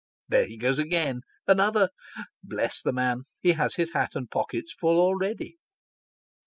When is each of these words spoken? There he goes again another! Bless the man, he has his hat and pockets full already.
There 0.29 0.47
he 0.47 0.57
goes 0.57 0.79
again 0.79 1.21
another! 1.45 1.91
Bless 2.43 2.81
the 2.81 2.91
man, 2.91 3.25
he 3.39 3.51
has 3.51 3.75
his 3.75 3.93
hat 3.93 4.15
and 4.15 4.31
pockets 4.31 4.73
full 4.73 4.99
already. 4.99 5.59